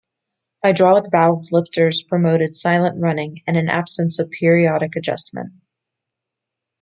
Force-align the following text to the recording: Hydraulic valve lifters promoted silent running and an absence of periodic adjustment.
Hydraulic 0.65 1.11
valve 1.11 1.45
lifters 1.51 2.01
promoted 2.01 2.55
silent 2.55 2.99
running 2.99 3.37
and 3.45 3.55
an 3.55 3.69
absence 3.69 4.17
of 4.17 4.31
periodic 4.31 4.95
adjustment. 4.95 5.53